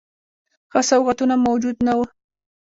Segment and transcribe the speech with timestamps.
[0.71, 2.05] ښه سوغاتونه موجود نه وه.